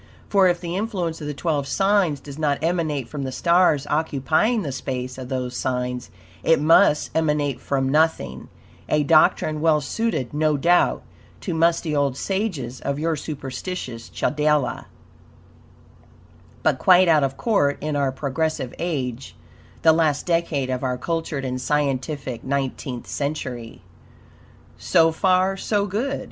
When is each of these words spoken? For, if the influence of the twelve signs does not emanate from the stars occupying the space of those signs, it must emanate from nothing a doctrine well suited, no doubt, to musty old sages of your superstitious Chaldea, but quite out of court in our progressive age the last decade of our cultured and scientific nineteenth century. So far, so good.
For, 0.29 0.47
if 0.47 0.59
the 0.61 0.75
influence 0.75 1.21
of 1.21 1.27
the 1.27 1.33
twelve 1.35 1.67
signs 1.67 2.19
does 2.19 2.39
not 2.39 2.57
emanate 2.63 3.07
from 3.07 3.21
the 3.21 3.31
stars 3.31 3.85
occupying 3.85 4.63
the 4.63 4.71
space 4.71 5.19
of 5.19 5.29
those 5.29 5.55
signs, 5.55 6.09
it 6.41 6.59
must 6.59 7.11
emanate 7.13 7.59
from 7.61 7.87
nothing 7.87 8.49
a 8.89 9.03
doctrine 9.03 9.61
well 9.61 9.79
suited, 9.79 10.33
no 10.33 10.57
doubt, 10.57 11.03
to 11.41 11.53
musty 11.53 11.95
old 11.95 12.17
sages 12.17 12.79
of 12.81 12.97
your 12.97 13.15
superstitious 13.15 14.09
Chaldea, 14.09 14.87
but 16.63 16.79
quite 16.79 17.07
out 17.07 17.23
of 17.23 17.37
court 17.37 17.77
in 17.79 17.95
our 17.95 18.11
progressive 18.11 18.73
age 18.79 19.35
the 19.83 19.93
last 19.93 20.25
decade 20.25 20.71
of 20.71 20.81
our 20.83 20.97
cultured 20.97 21.45
and 21.45 21.61
scientific 21.61 22.43
nineteenth 22.43 23.05
century. 23.05 23.83
So 24.79 25.11
far, 25.11 25.55
so 25.57 25.85
good. 25.85 26.19